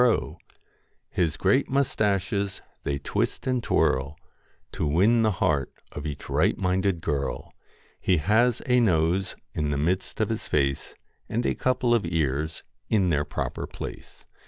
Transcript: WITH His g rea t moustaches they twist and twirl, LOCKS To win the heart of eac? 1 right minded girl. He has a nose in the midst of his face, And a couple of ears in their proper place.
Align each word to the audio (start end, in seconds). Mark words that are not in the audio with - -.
WITH 0.01 0.37
His 1.11 1.33
g 1.37 1.47
rea 1.47 1.61
t 1.63 1.69
moustaches 1.71 2.63
they 2.81 2.97
twist 2.97 3.45
and 3.45 3.61
twirl, 3.61 4.17
LOCKS 4.17 4.17
To 4.71 4.87
win 4.87 5.21
the 5.21 5.29
heart 5.33 5.71
of 5.91 6.05
eac? 6.05 6.27
1 6.27 6.35
right 6.35 6.57
minded 6.57 7.01
girl. 7.01 7.53
He 7.99 8.17
has 8.17 8.63
a 8.65 8.79
nose 8.79 9.35
in 9.53 9.69
the 9.69 9.77
midst 9.77 10.19
of 10.19 10.29
his 10.29 10.47
face, 10.47 10.95
And 11.29 11.45
a 11.45 11.53
couple 11.53 11.93
of 11.93 12.03
ears 12.07 12.63
in 12.89 13.09
their 13.11 13.25
proper 13.25 13.67
place. 13.67 14.25